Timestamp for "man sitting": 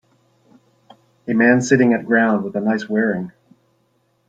1.35-1.93